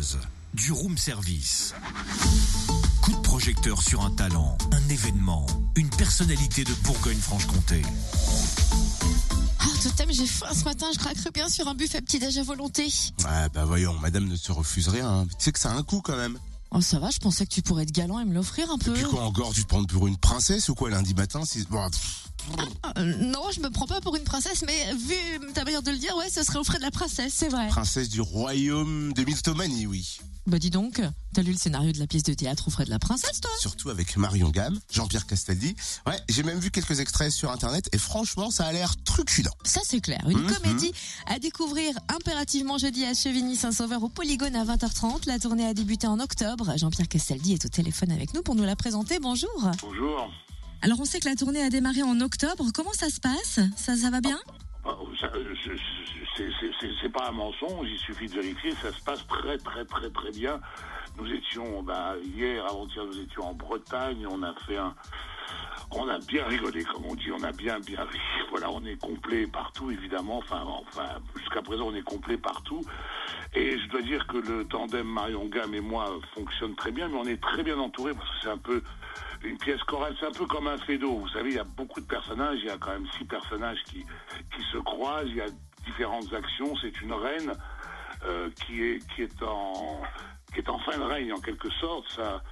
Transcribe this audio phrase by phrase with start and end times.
[0.00, 0.18] buzz,
[0.54, 1.74] du room service.
[3.02, 5.44] Coup de projecteur sur un talent, un événement,
[5.76, 7.82] une personnalité de Bourgogne-Franche-Comté.
[9.62, 12.84] Oh, Totem, j'ai faim ce matin, je craquerai bien sur un buffet petit-déj à volonté.
[13.24, 15.06] Ouais, bah voyons, madame ne se refuse rien.
[15.08, 15.26] hein.
[15.26, 16.38] Tu sais que ça a un coût quand même.
[16.70, 18.92] Oh, ça va, je pensais que tu pourrais être galant et me l'offrir un peu.
[18.94, 21.64] Puis quoi encore, tu te prends pour une princesse ou quoi lundi matin si...
[21.68, 22.29] bon, pff,
[22.98, 25.14] Euh, non, je me prends pas pour une princesse, mais vu
[25.54, 27.68] ta manière de le dire, ouais, ce serait au frais de la princesse, c'est vrai.
[27.68, 30.18] Princesse du royaume de Mythomanie, oui.
[30.46, 31.00] Bah dis donc,
[31.34, 33.50] t'as lu le scénario de la pièce de théâtre au frais de la princesse, toi?
[33.60, 35.76] Surtout avec Marion Gamme, Jean-Pierre Castaldi.
[36.06, 39.50] Ouais, j'ai même vu quelques extraits sur internet et franchement, ça a l'air truculent.
[39.64, 40.52] Ça c'est clair, une Mhm.
[40.54, 40.92] comédie
[41.26, 45.26] à découvrir impérativement jeudi à Chevigny-Saint-Sauveur au Polygone à 20h30.
[45.26, 46.72] La tournée a débuté en octobre.
[46.76, 49.18] Jean-Pierre Castaldi est au téléphone avec nous pour nous la présenter.
[49.20, 49.70] Bonjour.
[49.82, 50.30] Bonjour.
[50.82, 52.64] Alors on sait que la tournée a démarré en octobre.
[52.74, 53.60] Comment ça se passe?
[53.76, 54.38] Ça, va bien?
[54.84, 55.54] Ah, ça, euh,
[57.02, 60.30] C'est pas un mensonge, il suffit de vérifier, ça se passe très très très très
[60.30, 60.58] bien.
[61.18, 64.94] Nous étions, bah, hier, avant-hier, nous étions en Bretagne, on a fait un...
[65.92, 68.18] On a bien rigolé, comme on dit, on a bien bien ri.
[68.50, 70.38] Voilà, on est complet partout, évidemment.
[70.38, 72.82] Enfin, enfin, jusqu'à présent, on est complet partout.
[73.54, 77.16] Et je dois dire que le tandem Marion Gamme et moi fonctionne très bien, mais
[77.16, 78.82] on est très bien entouré parce que c'est un peu
[79.42, 81.10] une pièce chorale, c'est un peu comme un fédo.
[81.16, 83.82] Vous savez, il y a beaucoup de personnages, il y a quand même six personnages
[83.86, 84.04] qui,
[84.54, 85.48] qui se croisent, il y a
[85.84, 86.76] différentes actions.
[86.80, 87.52] C'est une reine
[88.26, 90.02] euh, qui, est, qui, est en,
[90.52, 92.08] qui est en fin de règne, en quelque sorte.
[92.12, 92.42] Ça,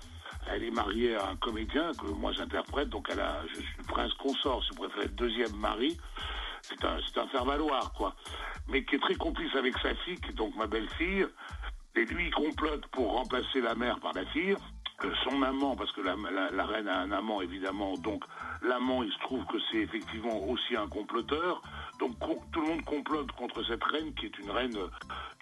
[0.50, 3.84] elle est mariée à un comédien que moi j'interprète, donc elle a, je suis le
[3.84, 5.96] prince consort, si vous préférez, le deuxième mari.
[6.62, 8.14] C'est un, c'est un faire-valoir, quoi.
[8.68, 11.26] Mais qui est très complice avec sa fille, qui est donc ma belle-fille.
[11.94, 14.54] Et lui, il complote pour remplacer la mère par la fille.
[15.24, 17.96] Son amant, parce que la, la- la reine a un amant, évidemment.
[17.98, 18.24] Donc,
[18.62, 21.62] l'amant, il se trouve que c'est effectivement aussi un comploteur.
[22.00, 22.18] Donc,
[22.52, 24.74] tout le monde complote contre cette reine, qui est une reine,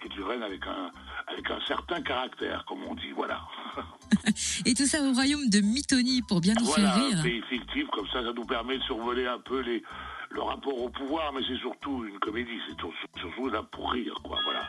[0.01, 0.91] qui est une reine avec un,
[1.27, 3.09] avec un certain caractère, comme on dit.
[3.15, 3.41] Voilà.
[4.65, 7.23] Et tout ça au royaume de Mythony pour bien nous Voilà, faire un rire.
[7.23, 9.81] pays fictif, comme ça, ça nous permet de survoler un peu les,
[10.29, 14.13] le rapport au pouvoir, mais c'est surtout une comédie, c'est sur- surtout là pour rire,
[14.23, 14.67] quoi, voilà.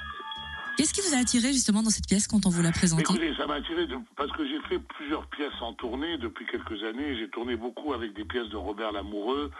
[0.78, 3.02] Qu'est-ce qui vous a attiré justement dans cette pièce quand on vous l'a présentée?
[3.02, 6.84] Écoutez, ça m'a attiré de- parce que j'ai fait plusieurs pièces en tournée depuis quelques
[6.84, 7.18] années.
[7.18, 9.50] J'ai tourné beaucoup avec des pièces de Robert Lamoureux.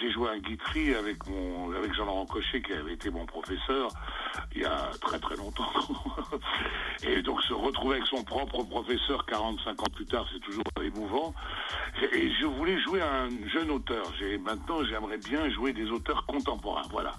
[0.00, 3.88] J'ai joué à Guitry avec mon, avec Jean-Laurent Cochet qui avait été mon professeur
[4.54, 5.68] il y a très très longtemps.
[7.06, 11.34] Et donc se retrouver avec son propre professeur 45 ans plus tard, c'est toujours émouvant.
[12.14, 14.06] Et je voulais jouer un jeune auteur.
[14.18, 16.88] J'ai, maintenant, j'aimerais bien jouer des auteurs contemporains.
[16.90, 17.12] Voilà.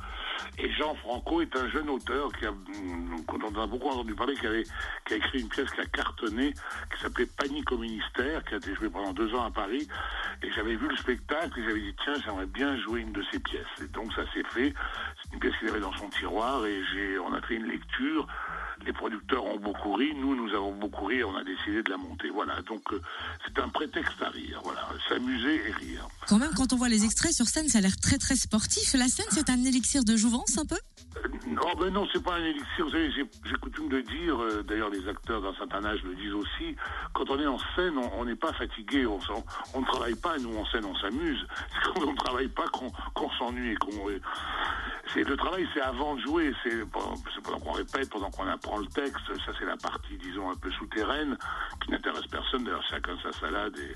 [0.57, 4.35] Et Jean Franco est un jeune auteur qui a, dont on a beaucoup entendu parler,
[4.35, 4.63] qui, avait,
[5.06, 8.57] qui a écrit une pièce qui a cartonné, qui s'appelait Panique au ministère, qui a
[8.57, 9.88] été jouée pendant deux ans à Paris.
[10.44, 13.40] Et j'avais vu le spectacle et j'avais dit, tiens, j'aimerais bien jouer une de ces
[13.40, 13.66] pièces.
[13.81, 14.73] Et donc ça s'est fait.
[15.23, 18.28] C'est une pièce qu'il avait dans son tiroir et j'ai, on a fait une lecture.
[18.85, 21.89] Les producteurs ont beaucoup ri, nous, nous avons beaucoup ri et on a décidé de
[21.89, 22.29] la monter.
[22.29, 23.01] Voilà, donc euh,
[23.45, 26.07] c'est un prétexte à rire, voilà, s'amuser et rire.
[26.27, 28.93] Quand même, quand on voit les extraits sur scène, ça a l'air très très sportif.
[28.93, 30.75] La scène, c'est un élixir de jouvence un peu?
[30.75, 32.85] Euh, Non, ben non, c'est pas un élixir.
[32.85, 36.33] Vous savez, j'ai coutume de dire, euh, d'ailleurs les acteurs d'un certain âge le disent
[36.33, 36.75] aussi,
[37.13, 39.19] quand on est en scène, on- n'est pas fatigué, on,
[39.79, 41.45] ne travaille pas, nous en scène, on s'amuse.
[41.71, 43.71] C'est quand on ne travaille pas qu'on qu'on s'ennuie.
[43.71, 44.09] et qu'on,
[45.13, 48.88] c'est Le travail, c'est avant de jouer, c'est pendant, qu'on répète, pendant qu'on apprend le
[48.88, 51.38] texte, ça c'est la partie, disons, un peu souterraine,
[51.83, 53.77] qui n'intéresse personne, d'ailleurs chacun sa salade.
[53.77, 53.95] Et,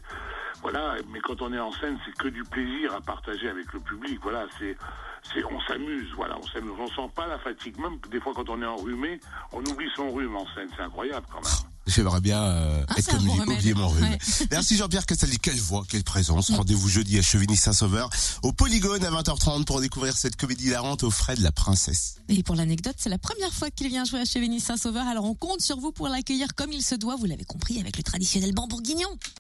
[0.61, 3.79] voilà, mais quand on est en scène, c'est que du plaisir à partager avec le
[3.79, 4.19] public.
[4.21, 4.77] Voilà, c'est,
[5.23, 6.11] c'est, on s'amuse.
[6.15, 6.73] Voilà, on s'amuse.
[6.77, 7.77] On sent pas la fatigue.
[7.79, 9.19] Même des fois, quand on est enrhumé,
[9.51, 10.69] on oublie son rhume en scène.
[10.75, 11.68] C'est incroyable quand même.
[11.89, 14.03] J'aimerais bien euh, Ah, être comme lui, oublier mon rhume.
[14.03, 14.17] Ouais.
[14.51, 15.39] Merci Jean-Pierre Castaldi.
[15.39, 16.51] Quelle voix, quelle présence.
[16.51, 18.09] Rendez-vous jeudi à Chevigny-Saint-Sauveur
[18.43, 22.15] au Polygone à 20h30 pour découvrir cette comédie hilarante aux frais de la princesse.
[22.29, 25.61] Et pour l'anecdote, c'est la première fois qu'il vient jouer à Chevigny-Saint-Sauveur, alors on compte
[25.61, 28.67] sur vous pour l'accueillir comme il se doit, vous l'avez compris, avec le traditionnel banc
[28.67, 29.09] bourguignon.